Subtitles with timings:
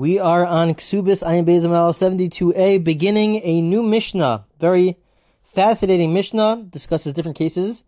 [0.00, 4.46] We are on Kesubos Ayin Bezamal 72a, beginning a new Mishnah.
[4.58, 4.96] Very
[5.44, 7.84] fascinating Mishnah, discusses different cases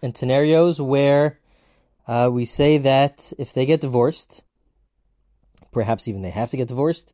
[0.00, 1.40] and scenarios where
[2.08, 4.42] uh, we say that if they get divorced,
[5.72, 7.12] perhaps even they have to get divorced,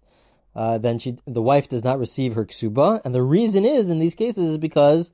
[0.54, 3.04] uh, then she, the wife does not receive her ksuba.
[3.04, 5.10] And the reason is, in these cases, is because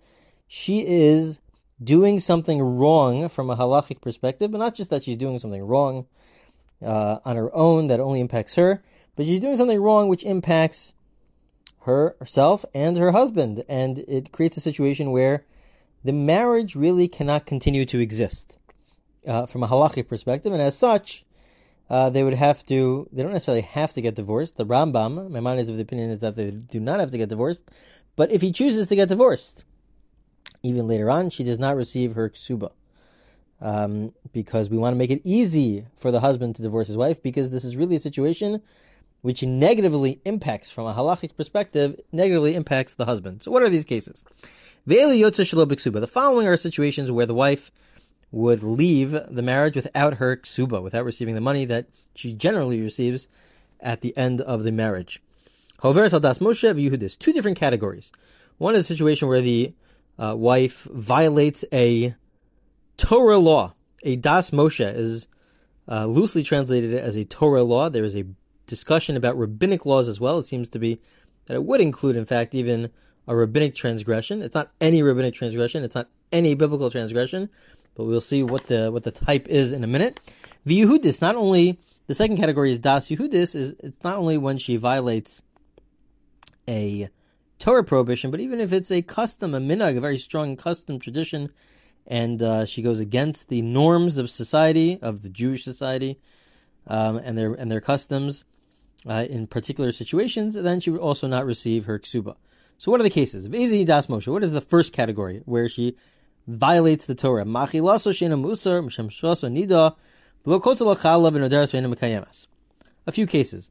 [0.47, 1.41] she is
[1.83, 6.05] doing something wrong from a halachic perspective, but not just that she's doing something wrong
[6.85, 8.83] uh, on her own that only impacts her,
[9.17, 10.95] but she's doing something wrong which impacts
[11.83, 15.45] her, herself and her husband, and it creates a situation where
[16.03, 18.59] the marriage really cannot continue to exist
[19.27, 21.25] uh, from a halachic perspective, and as such,
[21.91, 23.09] uh, they would have to.
[23.13, 24.57] They don't necessarily have to get divorced.
[24.57, 27.19] The Rambam, my mind is of the opinion is that they do not have to
[27.19, 27.63] get divorced,
[28.17, 29.65] but if he chooses to get divorced,
[30.63, 32.73] even later on, she does not receive her ksuba.
[33.61, 37.23] Um, because we want to make it easy for the husband to divorce his wife,
[37.23, 38.61] because this is really a situation
[39.25, 43.43] which negatively impacts, from a halachic perspective, negatively impacts the husband.
[43.43, 44.23] So, what are these cases?
[44.85, 47.73] The following are situations where the wife
[48.31, 53.27] would leave the marriage without her ksuba, without receiving the money that she generally receives
[53.81, 55.23] at the end of the marriage.
[55.83, 58.13] However, Saldas Moshe this two different categories.
[58.59, 59.73] One is a situation where the
[60.19, 62.15] uh, wife violates a
[62.99, 63.73] Torah law.
[64.03, 65.29] A Das Moshe is
[65.89, 67.89] uh, loosely translated as a Torah law.
[67.89, 68.27] There is a
[68.67, 70.39] discussion about rabbinic laws as well.
[70.39, 71.01] It seems to be
[71.47, 72.91] that it would include, in fact, even
[73.27, 74.43] a rabbinic transgression.
[74.43, 75.85] It's not any rabbinic transgression.
[75.85, 77.49] It's not any biblical transgression,
[77.95, 80.21] but we'll see what the what the type is in a minute.
[80.65, 84.59] The Yehudis, not only the second category is Das Yehudis, is it's not only when
[84.59, 85.43] she violates
[86.69, 87.09] a
[87.59, 91.51] Torah prohibition, but even if it's a custom, a minhag, a very strong custom tradition,
[92.07, 96.19] and uh, she goes against the norms of society, of the Jewish society,
[96.87, 98.45] um, and their and their customs,
[99.09, 102.37] uh, in particular situations, then she would also not receive her ksuba.
[102.79, 103.49] So what are the cases?
[103.49, 104.29] Vezi das Moshe.
[104.29, 105.97] What is the first category where she
[106.47, 107.45] violates the Torah?
[113.07, 113.71] A few cases.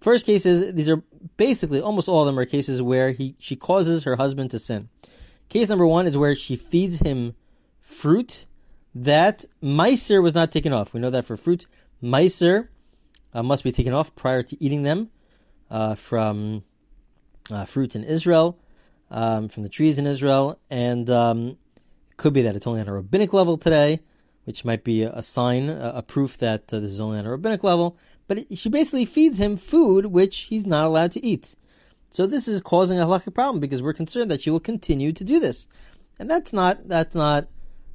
[0.00, 1.02] First cases, these are
[1.36, 4.88] basically almost all of them are cases where he she causes her husband to sin.
[5.50, 7.34] Case number one is where she feeds him
[7.80, 8.46] fruit
[8.94, 10.94] that meiser was not taken off.
[10.94, 11.66] We know that for fruit,
[12.02, 12.68] meiser
[13.34, 15.10] uh, must be taken off prior to eating them
[15.70, 16.64] uh, from
[17.50, 18.58] uh, fruits in Israel,
[19.10, 21.56] um, from the trees in Israel, and um,
[22.10, 24.00] it could be that it's only on a rabbinic level today,
[24.44, 27.30] which might be a, sign, a, a proof that uh, this is only on a
[27.30, 27.96] rabbinic level.
[28.26, 31.54] But it, she basically feeds him food which he's not allowed to eat.
[32.10, 35.24] So this is causing a halakhic problem because we're concerned that she will continue to
[35.24, 35.68] do this,
[36.18, 37.46] and that's not that's not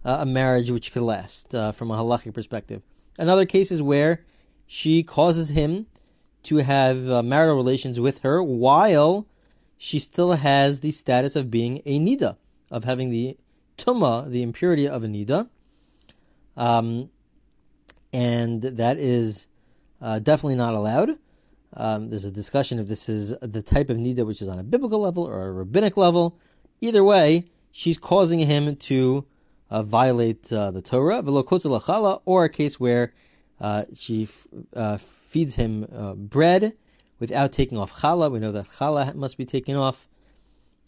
[0.05, 2.81] uh, a marriage which could last uh, from a halakhic perspective.
[3.17, 4.23] Another case is where
[4.67, 5.87] she causes him
[6.43, 9.27] to have uh, marital relations with her while
[9.77, 12.37] she still has the status of being a nida,
[12.71, 13.37] of having the
[13.77, 15.49] tuma, the impurity of a nida.
[16.55, 17.09] Um,
[18.13, 19.47] and that is
[20.01, 21.11] uh, definitely not allowed.
[21.73, 24.63] Um, there's a discussion if this is the type of nida which is on a
[24.63, 26.37] biblical level or a rabbinic level.
[26.79, 29.25] Either way, she's causing him to
[29.69, 31.21] uh, violate uh, the Torah,
[32.25, 33.13] or a case where
[33.59, 36.73] uh, she f- uh, feeds him uh, bread
[37.19, 38.31] without taking off challah.
[38.31, 40.07] We know that challah must be taken off.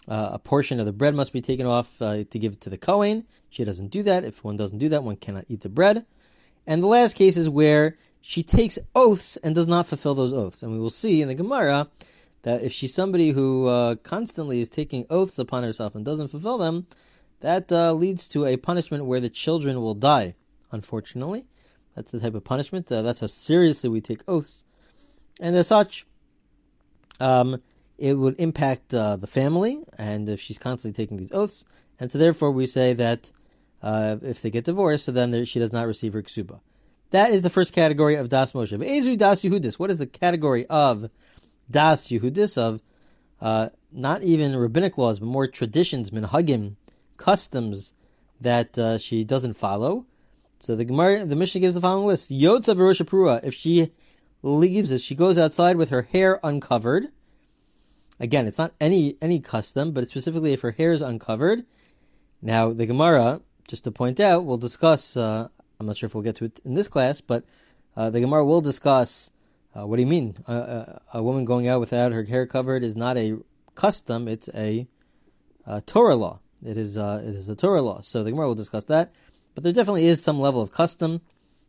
[0.08, 2.70] Uh, a portion of the bread must be taken off uh, to give it to
[2.70, 3.26] the Kohen.
[3.50, 4.24] She doesn't do that.
[4.24, 6.06] If one doesn't do that, one cannot eat the bread.
[6.66, 10.64] And the last case is where she takes oaths and does not fulfill those oaths.
[10.64, 11.90] And we will see in the Gemara
[12.44, 16.88] that if she's somebody who constantly is taking oaths upon herself and doesn't fulfill them,
[17.40, 20.36] that leads to a punishment where the children will die.
[20.72, 21.48] Unfortunately,
[21.98, 22.92] that's the type of punishment.
[22.92, 24.64] Uh, that's how seriously we take oaths,
[25.42, 26.06] and as such,
[27.20, 27.60] um,
[27.98, 31.66] it would impact uh, the family, and if she's constantly taking these oaths,
[32.00, 33.32] and so therefore we say that
[33.82, 36.60] uh, if they get divorced, so then she does not receive her ksuba.
[37.10, 38.78] That is the first category of das Moshe.
[38.78, 39.80] Ezu das Yehudis.
[39.80, 41.10] What is the category of
[41.72, 42.82] das Yehudis of
[43.42, 46.76] uh, not even rabbinic laws, but more traditions, minhagim,
[47.18, 47.94] customs
[48.40, 50.06] that uh, she doesn't follow?
[50.60, 53.92] So the Gemara, the Mishnah gives the following list: Yotza v'rosh If she
[54.42, 57.08] leaves, if she goes outside with her hair uncovered,
[58.20, 61.66] again, it's not any any custom, but specifically if her hair is uncovered.
[62.42, 65.16] Now the Gemara, just to point out, we'll discuss.
[65.16, 65.50] Uh,
[65.80, 67.44] I'm not sure if we'll get to it in this class, but
[67.96, 69.32] uh, the Gemara will discuss.
[69.78, 70.38] Uh, what do you mean?
[70.48, 73.38] a woman going out without her hair covered is not a
[73.76, 74.88] custom; it's a,
[75.68, 76.40] a Torah law.
[76.66, 78.02] It is uh, it is a Torah law.
[78.02, 79.14] So the Gemara will discuss that.
[79.58, 81.22] But there definitely is some level of custom,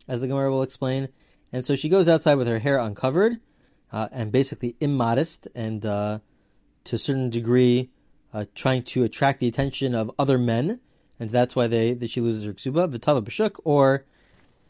[0.06, 1.08] as the Gemara will explain.
[1.55, 3.38] And so she goes outside with her hair uncovered.
[3.93, 6.19] uh, and basically immodest and uh,
[6.85, 7.90] to a certain degree
[8.32, 10.81] uh, trying to attract the attention of other men,
[11.19, 14.05] and that's why they that she loses her ksuba v'tava b'shuk, or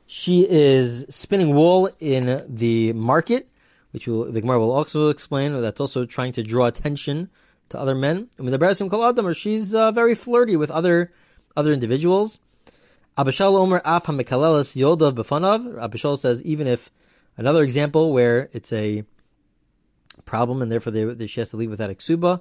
[0.06, 3.48] she is spinning wool in the market,
[3.90, 5.52] which will, the Gemara will also explain.
[5.52, 7.28] Or that's also trying to draw attention
[7.68, 8.28] to other men.
[8.38, 11.12] I mean, the or she's uh, very flirty with other
[11.56, 12.38] other individuals.
[13.18, 15.82] Abba Shaul Omer Af HaMekalelis Yodav Befanav.
[15.82, 16.88] Abba Shaul says even if
[17.36, 19.02] another example where it's a
[20.24, 22.40] problem and therefore they, she has to leave without a ksuba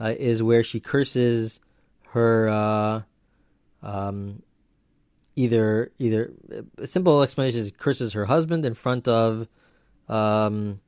[0.00, 1.60] uh, is where she curses
[2.08, 3.02] her uh,
[3.86, 4.42] um,
[5.36, 6.32] either either
[6.78, 9.46] a simple explanation is curses her husband in front of
[10.08, 10.80] um,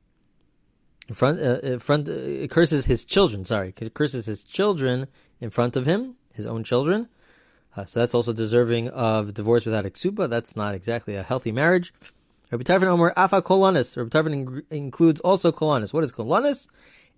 [1.07, 5.07] in front uh, in front uh, curses his children sorry curses his children
[5.39, 7.07] in front of him his own children
[7.75, 10.29] uh, so that's also deserving of divorce without a ksuba.
[10.29, 11.93] That's not exactly a healthy marriage.
[12.51, 13.95] Rabbi Tarfon Omer Afa Kolanis.
[13.95, 15.93] Rabbi Tarfon includes also Kolanis.
[15.93, 16.67] What is Kolanis?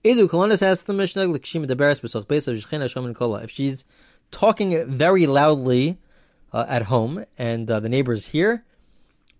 [0.05, 3.41] Izu Kolanis asks the Mishnah L'kshim Deberes B'Soch Beis of Shechina Shom Kola.
[3.41, 3.83] If she's
[4.29, 5.97] talking very loudly
[6.51, 8.63] uh, at home and uh, the neighbors hear,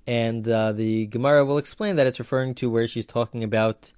[0.08, 3.94] and uh, the Gemara will explain that it's referring to where she's talking about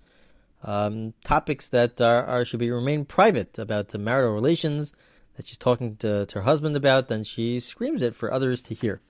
[0.64, 4.92] um, topics that are, are, should be remain private about marital relations
[5.36, 8.74] that she's talking to, to her husband about, then she screams it for others to
[8.74, 9.02] hear.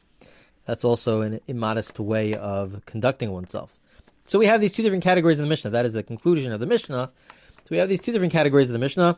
[0.66, 3.80] That's also an immodest way of conducting oneself.
[4.26, 5.70] So we have these two different categories in the Mishnah.
[5.72, 7.12] That is the conclusion of the Mishnah.
[7.20, 9.18] So we have these two different categories of the Mishnah.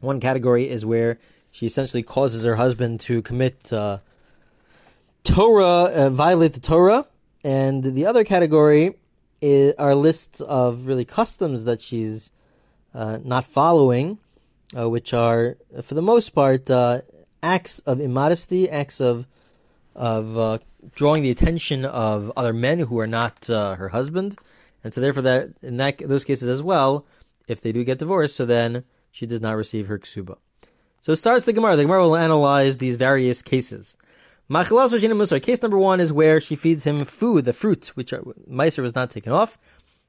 [0.00, 1.18] One category is where
[1.50, 3.98] she essentially causes her husband to commit uh,
[5.22, 7.06] Torah, uh, violate the Torah,
[7.44, 8.96] and the other category
[9.40, 12.30] is, are lists of really customs that she's
[12.94, 14.18] uh, not following,
[14.76, 17.02] uh, which are, for the most part, uh,
[17.42, 19.26] acts of immodesty, acts of
[19.96, 20.58] of uh,
[20.94, 24.38] drawing the attention of other men who are not uh, her husband,
[24.84, 27.06] and so therefore that in that those cases as well,
[27.48, 30.36] if they do get divorced, so then she does not receive her ksuba.
[31.00, 31.76] So starts the Gemara.
[31.76, 33.96] The Gemara will analyze these various cases.
[34.50, 39.10] Case number one is where she feeds him food, the fruit, which Meiser was not
[39.10, 39.58] taken off.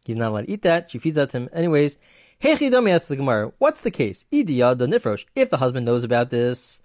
[0.03, 0.89] He's not allowed to eat that.
[0.89, 1.97] She feeds that to him anyways.
[2.41, 4.25] Hechidami asks the Gemara, what's the case?
[4.31, 5.25] Idiyad the nifrosh.
[5.35, 6.81] If the husband knows about this,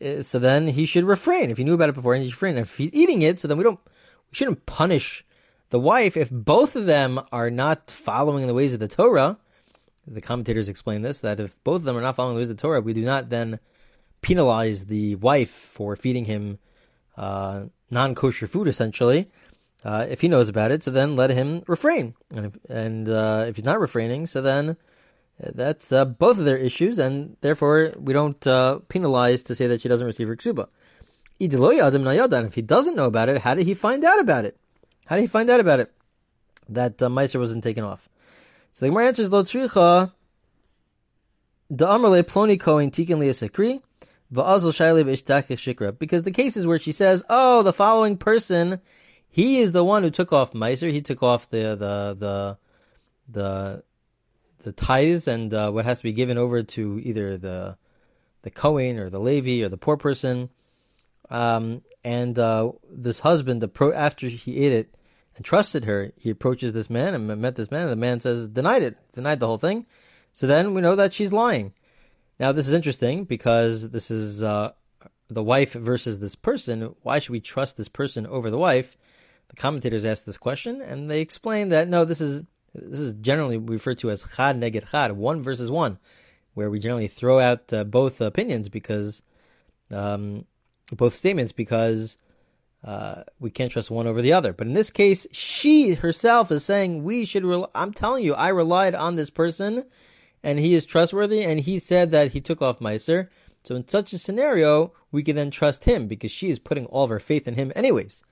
[0.00, 1.50] eh, so then he should refrain.
[1.50, 2.56] If he knew about it before, he should refrain.
[2.56, 5.24] If he's eating it, so then we don't, we shouldn't punish
[5.68, 9.38] the wife if both of them are not following the ways of the Torah.
[10.06, 12.56] The commentators explain this that if both of them are not following the ways of
[12.56, 13.58] the Torah, we do not then
[14.22, 16.58] penalize the wife for feeding him
[17.18, 19.28] uh, non kosher food, essentially
[19.84, 22.14] uh, if he knows about it, so then let him refrain.
[22.34, 24.70] And if, and uh, if he's not refraining, so then
[25.42, 29.66] uh, that's uh, both of their issues, and therefore we don't uh, penalize to say
[29.66, 30.68] that she doesn't receive her ksuba.
[31.40, 34.56] And if he doesn't know about it, how did he find out about it?
[35.06, 35.92] How did he find out about it?
[36.68, 38.08] That uh, Meiser wasn't taken off.
[38.72, 40.12] So the Gemara answers, Lo tricha
[41.72, 43.82] da'amrle ploni kohen tikin liyasekri
[44.32, 45.98] va'azal shikra.
[45.98, 48.80] Because the cases where she says, oh, the following person
[49.34, 50.92] he is the one who took off Meiser.
[50.92, 52.58] He took off the the the
[53.28, 53.82] the
[54.62, 57.76] the tithes and uh, what has to be given over to either the
[58.42, 60.50] the Kohen or the Levi or the poor person.
[61.30, 64.94] Um, and uh, this husband, the pro, after he ate it
[65.34, 67.88] and trusted her, he approaches this man and met this man.
[67.88, 69.84] And the man says, denied it, denied the whole thing.
[70.32, 71.72] So then we know that she's lying.
[72.38, 74.74] Now this is interesting because this is uh,
[75.28, 76.94] the wife versus this person.
[77.02, 78.96] Why should we trust this person over the wife?
[79.54, 82.42] The commentators asked this question, and they explained that no, this is
[82.74, 86.00] this is generally referred to as chad neged chad, one versus one,
[86.54, 89.22] where we generally throw out uh, both opinions because
[89.92, 90.44] um,
[90.90, 92.18] both statements because
[92.82, 94.52] uh, we can't trust one over the other.
[94.52, 97.44] But in this case, she herself is saying we should.
[97.76, 99.84] I'm telling you, I relied on this person,
[100.42, 103.28] and he is trustworthy, and he said that he took off Meiser.
[103.62, 107.04] So in such a scenario, we can then trust him because she is putting all
[107.04, 108.24] of her faith in him, anyways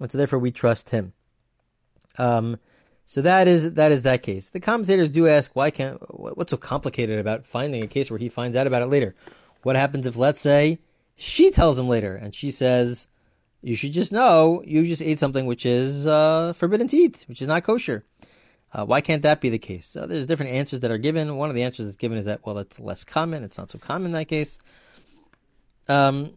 [0.00, 1.12] and so therefore we trust him.
[2.16, 2.58] Um,
[3.06, 4.50] so that is that is that case.
[4.50, 8.28] The commentators do ask why can't what's so complicated about finding a case where he
[8.28, 9.14] finds out about it later?
[9.62, 10.80] What happens if let's say
[11.16, 13.06] she tells him later and she says,
[13.62, 17.40] "You should just know you just ate something which is uh, forbidden to eat, which
[17.40, 18.04] is not kosher."
[18.72, 19.86] Uh, why can't that be the case?
[19.86, 21.36] So there's different answers that are given.
[21.36, 23.42] One of the answers that's given is that well, it's less common.
[23.42, 24.58] It's not so common in that case.
[25.88, 26.36] Um,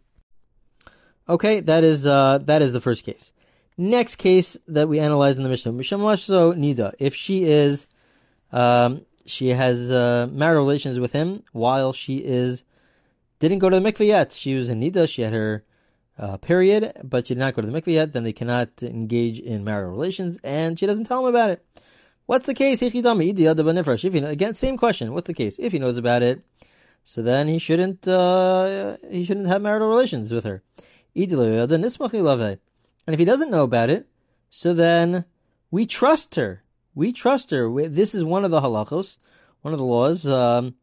[1.27, 3.33] okay, that is uh, that is the first case.
[3.77, 6.93] Next case that we analyze in the Mishnah, Mishamashzo Nida.
[6.99, 7.87] If she is,
[8.51, 12.63] um, she has uh, marital relations with him while she is
[13.39, 14.33] didn't go to the mikveh yet.
[14.33, 15.09] She was in Nida.
[15.09, 15.63] She had her
[16.17, 18.13] uh, period, but she did not go to the mikveh yet.
[18.13, 21.65] Then they cannot engage in marital relations, and she doesn't tell him about it.
[22.27, 22.81] What's the case?
[22.81, 25.13] Again, same question.
[25.13, 25.57] What's the case?
[25.59, 26.41] If he knows about it,
[27.03, 30.61] so then he shouldn't uh, he shouldn't have marital relations with her.
[33.11, 34.07] And if he doesn't know about it,
[34.49, 35.25] so then
[35.69, 36.63] we trust her.
[36.95, 37.69] We trust her.
[37.89, 39.17] This is one of the halachos,
[39.63, 40.75] one of the laws, um,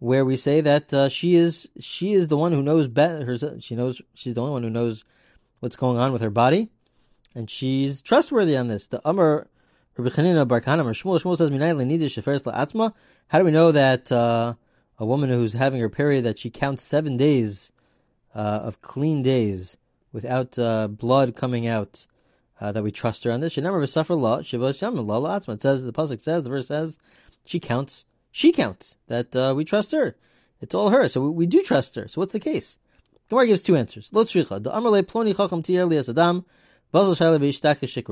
[0.00, 3.60] where we say that uh, she is she is the one who knows better.
[3.60, 5.04] She knows she's the only one who knows
[5.60, 6.68] what's going on with her body,
[7.32, 8.88] and she's trustworthy on this.
[8.88, 9.46] The Amr
[9.96, 12.92] Rabbi Chanina Barkanam or Shmuel Shmuel says Minay Nidish Sheferes.
[13.28, 14.54] How do we know that uh,
[14.98, 17.70] a woman who's having her period that she counts seven days
[18.34, 19.78] uh, of clean days
[20.12, 22.06] without uh, blood coming out?
[22.60, 23.54] Uh, that we trust her on this.
[23.54, 24.36] She never suffer law.
[24.36, 26.96] It says the pasuk says the verse says
[27.44, 28.04] she counts.
[28.30, 30.14] She counts that uh, we trust her.
[30.60, 32.06] It's all her, so we, we, do trust her.
[32.06, 32.78] So what's the case?
[33.28, 34.10] Gemara gives two answers.
[34.10, 34.20] The
[36.14, 36.44] adam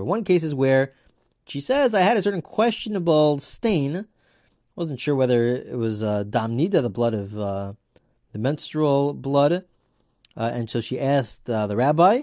[0.06, 0.92] One case is where
[1.46, 4.06] she says I had a certain questionable stain.
[4.74, 7.74] Wasn't sure whether it was uh, damnida, the blood of uh,
[8.32, 9.64] the menstrual blood,
[10.36, 12.22] uh, and so she asked uh, the rabbi.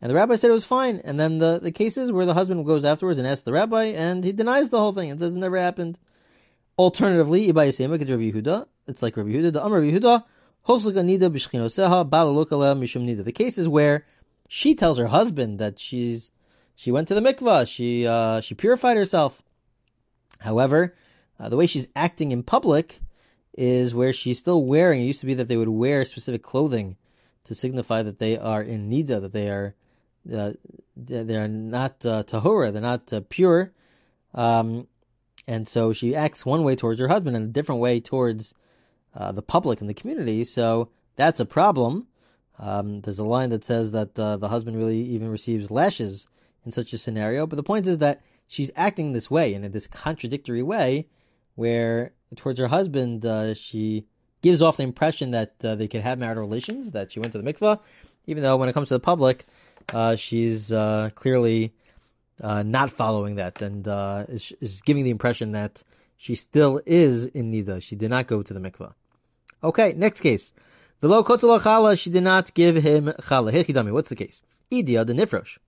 [0.00, 1.00] And the rabbi said it was fine.
[1.04, 4.24] And then the, the cases where the husband goes afterwards and asks the rabbi, and
[4.24, 5.98] he denies the whole thing and says it never happened.
[6.78, 8.66] Alternatively, Ibai Yehuda.
[8.86, 9.52] It's like Rav Yehuda.
[9.52, 10.24] The Rav Yehuda,
[13.24, 14.06] The case is where
[14.48, 16.30] she tells her husband that she's
[16.78, 19.42] she went to the mikvah, she uh, she purified herself.
[20.38, 20.94] However,
[21.40, 23.00] uh, the way she's acting in public
[23.54, 25.00] is where she's still wearing.
[25.00, 26.96] It used to be that they would wear specific clothing
[27.48, 29.74] to signify that they are in nida, that they are
[30.32, 30.52] uh,
[30.96, 33.72] they're not uh, they're not uh, pure,
[34.34, 34.86] um,
[35.46, 38.52] and so she acts one way towards her husband and a different way towards
[39.14, 40.44] uh, the public and the community.
[40.44, 42.06] So that's a problem.
[42.58, 46.26] Um, there's a line that says that uh, the husband really even receives lashes
[46.66, 47.46] in such a scenario.
[47.46, 51.08] But the point is that she's acting this way and in this contradictory way,
[51.54, 54.06] where towards her husband uh, she
[54.42, 57.40] gives off the impression that uh, they could have marital relations, that she went to
[57.40, 57.80] the mikvah,
[58.26, 59.46] even though when it comes to the public,
[59.92, 61.72] uh, she's uh, clearly
[62.42, 65.82] uh, not following that and uh, is, is, giving the impression that
[66.16, 67.82] she still is in nida.
[67.82, 68.94] She did not go to the mikvah.
[69.64, 70.52] Okay, next case.
[71.00, 73.52] Velo kotzel chala, she did not give him chala.
[73.52, 74.42] Hechidami, what's the case?
[74.70, 75.58] Idia the nifrosh.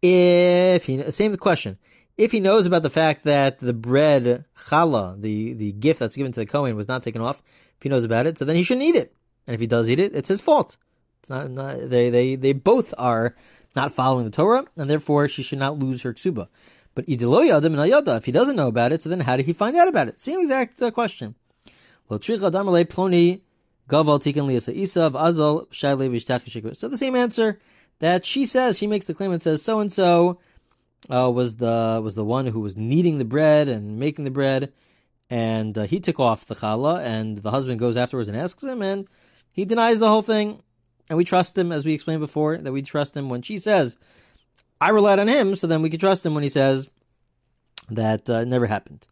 [0.00, 1.78] If he, same question
[2.16, 6.32] if he knows about the fact that the bread challah, the, the gift that's given
[6.32, 7.42] to the Kohen, was not taken off,
[7.76, 9.14] if he knows about it, so then he shouldn't eat it.
[9.46, 10.76] And if he does eat it, it's his fault.
[11.20, 13.34] It's not, not they, they, they both are
[13.74, 16.48] not following the Torah, and therefore she should not lose her ksuba.
[16.94, 20.08] But if he doesn't know about it, so then how did he find out about
[20.08, 20.20] it?
[20.20, 21.34] Same exact uh, question.
[22.08, 22.58] So the
[26.98, 27.58] same answer
[28.00, 30.38] that she says, she makes the claim and says, so and so
[31.10, 34.72] uh, was the was the one who was kneading the bread and making the bread,
[35.28, 38.82] and uh, he took off the challah, and the husband goes afterwards and asks him,
[38.82, 39.08] and
[39.50, 40.62] he denies the whole thing,
[41.08, 43.96] and we trust him, as we explained before, that we trust him when she says,
[44.80, 46.88] "I relied on him," so then we can trust him when he says
[47.90, 49.06] that uh, never happened.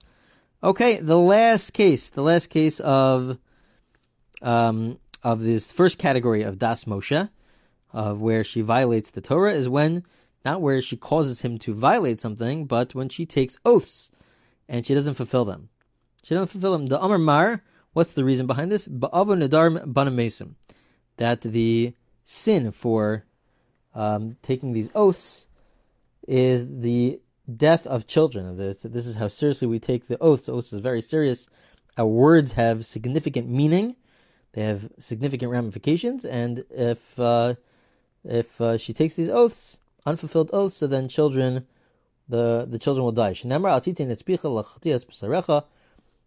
[0.62, 3.38] Okay, the last case, the last case of
[4.42, 7.30] um, of this first category of das Moshe,
[7.92, 10.04] of where she violates the Torah, is when
[10.44, 14.10] not where she causes him to violate something, but when she takes oaths
[14.68, 15.68] and she doesn't fulfill them.
[16.22, 16.86] She doesn't fulfill them.
[16.86, 18.86] The Amar Mar, what's the reason behind this?
[18.86, 20.54] Ba'avu Nadar Banamesim.
[21.16, 21.94] That the
[22.24, 23.24] sin for
[23.94, 25.46] um, taking these oaths
[26.26, 27.20] is the
[27.56, 28.56] death of children.
[28.56, 30.48] This, this is how seriously we take the oaths.
[30.48, 31.48] Oaths is very serious.
[31.98, 33.96] Our words have significant meaning.
[34.52, 37.54] They have significant ramifications, and if uh,
[38.24, 39.78] if uh, she takes these oaths,
[40.10, 41.66] unfulfilled oaths, so then children,
[42.28, 43.32] the, the children will die.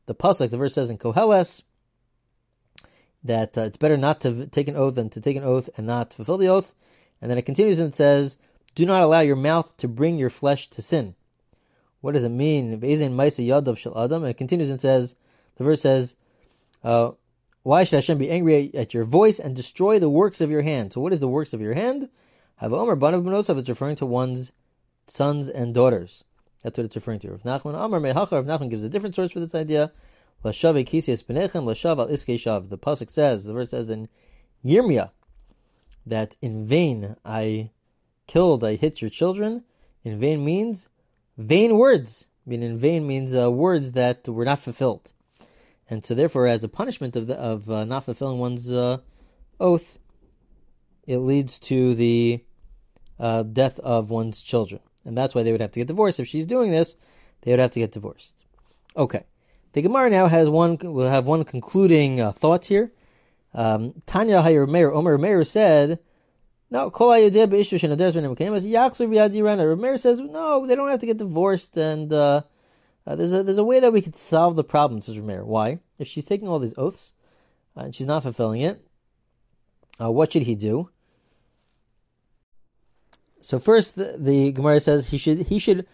[0.06, 1.62] The pasuk, the verse says in Koheles,
[3.24, 5.88] that uh, it's better not to take an oath than to take an oath and
[5.88, 6.74] not fulfill the oath.
[7.22, 8.36] And then it continues and says,
[8.75, 11.16] "Do not allow your mouth to bring your flesh to sin."
[12.02, 12.74] What does it mean?
[12.74, 15.16] And it continues and says,
[15.56, 16.16] the verse says,
[16.84, 17.12] uh,
[17.62, 20.92] "Why should Hashem be angry at your voice and destroy the works of your hand?"
[20.92, 22.10] So, what is the works of your hand?
[22.58, 24.52] Have Omer Banav Benosav, it's referring to one's
[25.08, 26.24] sons and daughters.
[26.62, 27.32] That's what it's referring to.
[27.32, 29.92] Rav Nachman Amar Mehachar, Rav Nachman gives a different source for this idea.
[30.44, 34.08] Lashav Ekisias Benechem, Lashav Al Iskei The Pasuk says, the verse says in
[34.64, 35.10] Yirmiyah,
[36.06, 37.72] that in vain I
[38.28, 39.64] killed, I hit your children.
[40.04, 40.90] In vain means
[41.38, 42.28] vain words.
[42.46, 45.14] I mean, in vain means uh, words that were not fulfilled.
[45.90, 48.98] And so, therefore, as a punishment of, the, of uh, not fulfilling one's uh,
[49.60, 49.98] oath,
[51.06, 52.44] it leads to the
[53.20, 54.82] uh, death of one's children.
[55.06, 56.20] And that's why they would have to get divorced.
[56.20, 56.96] If she's doing this,
[57.42, 58.34] they would have to get divorced.
[58.96, 59.26] Okay.
[59.74, 62.92] The Gemara now has one, will have one concluding uh, thought here.
[63.54, 66.00] Um, Tanya Hayir Meir, Omer Meir said,
[66.72, 66.90] no,
[69.78, 72.42] Meir says, no, they don't have to get divorced, and uh,
[73.06, 75.46] uh, there's a there's a way that we could solve the problem, says Rameir.
[75.46, 75.80] Why?
[76.00, 77.14] If she's taking all these oaths
[77.78, 78.86] uh, and she's not fulfilling it,
[80.02, 80.90] uh, what should he do?
[83.44, 85.86] So first, the, the Gemara says he should he should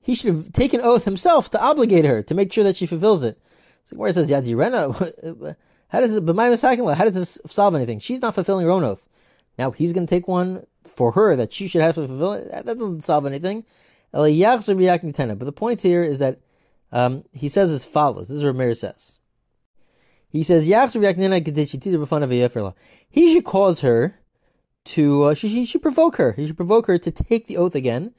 [0.00, 3.22] he should have taken oath himself to obligate her to make sure that she fulfills
[3.24, 3.38] it.
[3.84, 5.56] So Gemara says, Yadirena,
[5.88, 6.26] how does it?
[6.26, 8.00] But my how does this solve anything?
[8.00, 9.08] She's not fulfilling her own oath.
[9.58, 12.50] Now he's going to take one for her that she should have to fulfill it.
[12.50, 13.64] That doesn't solve anything.
[14.12, 16.40] But the point here is that
[16.92, 18.28] um, he says as follows.
[18.28, 19.18] This is what Meir says.
[20.28, 20.72] He says, He
[23.34, 24.19] should cause her
[24.86, 26.32] to, uh, she, he should provoke her.
[26.32, 28.14] He should provoke her to take the oath again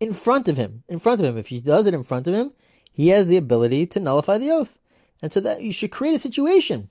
[0.00, 0.84] in front of him.
[0.88, 1.38] In front of him.
[1.38, 2.52] If she does it in front of him,
[2.92, 4.78] he has the ability to nullify the oath.
[5.20, 6.90] And so that you should create a situation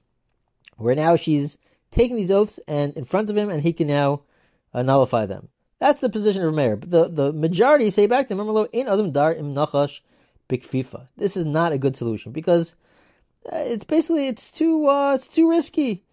[0.77, 1.57] where now she's
[1.91, 4.21] taking these oaths and in front of him and he can now
[4.73, 5.49] uh, nullify them.
[5.79, 6.75] That's the position of Meir.
[6.77, 9.99] But the, the majority say back to him, in Adam Dar im Nachash
[10.49, 11.07] FIFA.
[11.17, 12.75] This is not a good solution because
[13.51, 16.03] uh, it's basically it's too uh, it's too risky.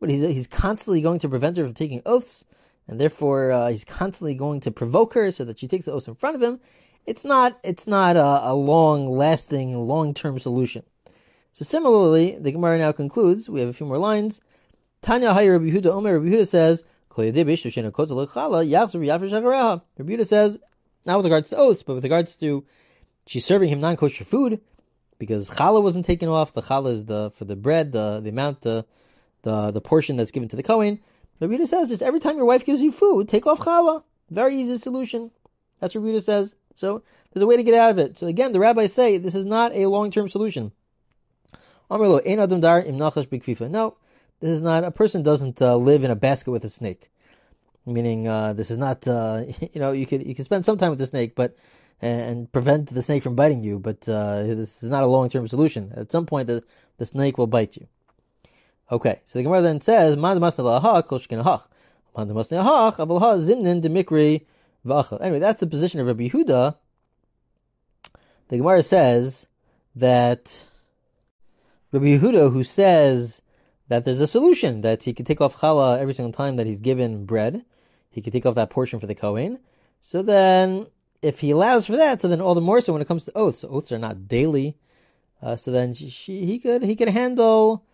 [0.00, 2.44] But he's he's constantly going to prevent her from taking oaths,
[2.90, 6.08] and therefore uh, he's constantly going to provoke her so that she takes the oaths
[6.08, 6.58] in front of him.
[7.06, 10.82] It's not it's not a, a long lasting long term solution.
[11.52, 13.48] So similarly, the Gemara now concludes.
[13.48, 14.40] We have a few more lines.
[15.02, 16.82] Tanya Hayir Rabbi Yehuda Omer Rabbi Yehuda says.
[17.16, 17.32] Rabbi
[20.12, 20.58] Yehuda says,
[21.06, 22.64] not with regards to oaths, but with regards to
[23.26, 24.60] she's serving him non-kosher food
[25.18, 26.52] because challah wasn't taken off.
[26.52, 28.84] The challah is the for the bread, the the amount, the
[29.42, 31.00] the the portion that's given to the kohen.
[31.40, 34.04] Rabbi says just every time your wife gives you food, take off challah.
[34.28, 35.30] Very easy solution.
[35.80, 36.54] That's what Rabbi says.
[36.74, 38.18] So there's a way to get out of it.
[38.18, 40.72] So again, the rabbis say this is not a long-term solution.
[43.68, 43.96] No,
[44.40, 44.84] this is not.
[44.84, 47.10] A person doesn't uh, live in a basket with a snake.
[47.84, 49.08] Meaning, uh, this is not.
[49.08, 51.56] Uh, you know, you could you can spend some time with the snake, but
[52.00, 53.78] and prevent the snake from biting you.
[53.78, 55.92] But uh, this is not a long term solution.
[55.96, 56.62] At some point, the,
[56.98, 57.86] the snake will bite you.
[58.92, 60.58] Okay, so the Gemara then says, Anyway,
[65.38, 66.76] that's the position of Rabbi Yehuda.
[68.48, 69.46] The Gemara says
[69.94, 70.64] that
[71.92, 73.42] Rabbi Yehuda, who says
[73.86, 76.78] that there's a solution, that he can take off challah every single time that he's
[76.78, 77.64] given bread,
[78.10, 79.60] he can take off that portion for the Kohen.
[80.00, 80.86] So then
[81.22, 83.36] if he allows for that, so then all the more so when it comes to
[83.36, 83.64] oaths.
[83.68, 84.76] Oaths are not daily,
[85.42, 87.84] uh, so then she, she, he could he could handle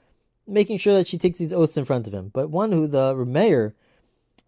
[0.47, 2.31] making sure that she takes these oaths in front of him.
[2.33, 3.75] But one who the mayor,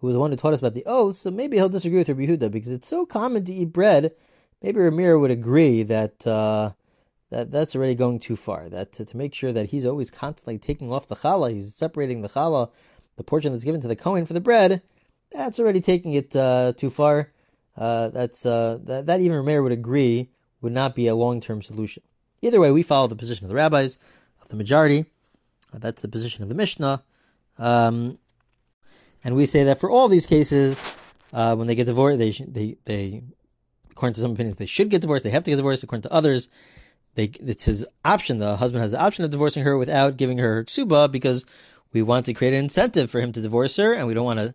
[0.00, 2.08] who was the one who taught us about the oaths, so maybe he'll disagree with
[2.08, 4.12] Rabbi Yehuda because it's so common to eat bread.
[4.62, 6.72] Maybe Ramir would agree that uh,
[7.30, 8.68] that that's already going too far.
[8.68, 12.22] That to, to, make sure that he's always constantly taking off the challah, he's separating
[12.22, 12.70] the challah,
[13.16, 14.82] the portion that's given to the kohen for the bread.
[15.30, 17.30] That's already taking it uh, too far
[17.78, 20.30] uh, that's uh, that, that even Rameir would agree
[20.60, 22.02] would not be a long term solution.
[22.42, 23.98] Either way, we follow the position of the rabbis,
[24.42, 25.06] of the majority.
[25.72, 27.02] That's the position of the Mishnah.
[27.58, 28.18] Um,
[29.24, 30.82] and we say that for all these cases,
[31.32, 33.22] uh, when they get divorced, they, they, they,
[33.90, 35.24] according to some opinions, they should get divorced.
[35.24, 35.82] They have to get divorced.
[35.82, 36.48] According to others,
[37.14, 38.38] they, it's his option.
[38.38, 41.44] The husband has the option of divorcing her without giving her ksuba because
[41.92, 44.38] we want to create an incentive for him to divorce her, and we don't want
[44.38, 44.54] to,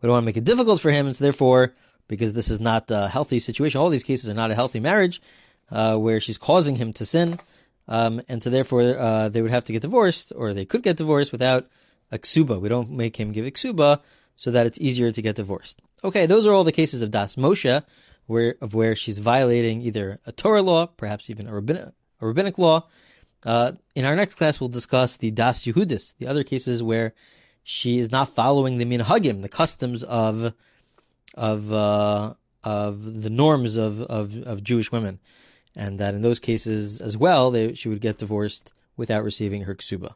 [0.00, 1.06] we don't want to make it difficult for him.
[1.06, 1.74] And so therefore,
[2.08, 3.80] because this is not a healthy situation.
[3.80, 5.20] All these cases are not a healthy marriage
[5.70, 7.38] uh, where she's causing him to sin.
[7.88, 10.96] Um, and so therefore, uh, they would have to get divorced, or they could get
[10.96, 11.68] divorced without
[12.10, 12.60] a ksuba.
[12.60, 14.00] We don't make him give ksuba
[14.34, 15.80] so that it's easier to get divorced.
[16.04, 17.82] Okay, those are all the cases of das Moshe,
[18.26, 21.88] where of where she's violating either a Torah law, perhaps even a rabbinic,
[22.20, 22.86] a rabbinic law.
[23.44, 27.14] Uh, in our next class, we'll discuss the das Yehudis, the other cases where
[27.62, 30.52] she is not following the minhagim, the customs of
[31.34, 32.34] of uh,
[32.66, 35.20] of the norms of, of, of Jewish women,
[35.76, 39.74] and that in those cases as well, they, she would get divorced without receiving her
[39.74, 40.14] ksuba.